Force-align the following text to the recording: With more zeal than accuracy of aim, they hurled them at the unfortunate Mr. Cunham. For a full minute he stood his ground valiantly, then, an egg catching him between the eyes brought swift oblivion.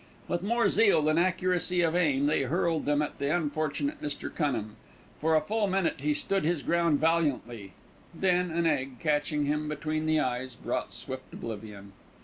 With 0.27 0.41
more 0.41 0.67
zeal 0.67 1.03
than 1.03 1.19
accuracy 1.19 1.81
of 1.81 1.95
aim, 1.95 2.25
they 2.25 2.41
hurled 2.41 2.85
them 2.85 3.03
at 3.03 3.19
the 3.19 3.35
unfortunate 3.37 4.01
Mr. 4.01 4.33
Cunham. 4.33 4.75
For 5.19 5.35
a 5.35 5.41
full 5.41 5.67
minute 5.67 5.99
he 5.99 6.15
stood 6.15 6.43
his 6.43 6.63
ground 6.63 6.99
valiantly, 6.99 7.73
then, 8.11 8.49
an 8.49 8.65
egg 8.65 8.97
catching 8.99 9.45
him 9.45 9.69
between 9.69 10.07
the 10.07 10.19
eyes 10.19 10.55
brought 10.55 10.91
swift 10.91 11.31
oblivion. 11.31 11.93